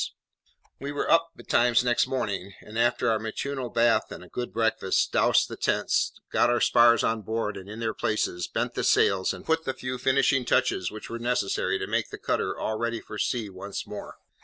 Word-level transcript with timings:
We 0.79 0.91
were 0.91 1.11
up 1.11 1.33
betimes 1.35 1.83
next 1.83 2.07
morning; 2.07 2.53
and, 2.61 2.75
after 2.79 3.11
our 3.11 3.19
matutinal 3.19 3.69
bath 3.69 4.11
and 4.11 4.23
a 4.23 4.27
good 4.29 4.51
breakfast, 4.51 5.11
dowsed 5.11 5.47
the 5.47 5.55
tents, 5.55 6.11
got 6.31 6.49
our 6.49 6.59
spars 6.59 7.03
on 7.03 7.21
board 7.21 7.55
and 7.55 7.69
in 7.69 7.79
their 7.79 7.93
places, 7.93 8.47
bent 8.47 8.73
the 8.73 8.83
sails, 8.83 9.31
and 9.31 9.45
put 9.45 9.63
the 9.63 9.75
few 9.75 9.99
finishing 9.99 10.43
touches 10.43 10.89
which 10.89 11.11
were 11.11 11.19
necessary 11.19 11.77
to 11.77 11.85
make 11.85 12.09
the 12.09 12.17
cutter 12.17 12.57
all 12.57 12.79
ready 12.79 12.99
for 12.99 13.19
sea 13.19 13.47
once 13.47 13.85
more. 13.85 14.15